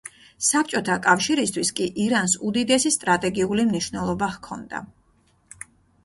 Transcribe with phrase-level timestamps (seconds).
[0.45, 4.81] საბჭოთა კავშირისთვის კი ირანს უდიდესი სტრატეგიული მნიშვნელობა ჰქონდა.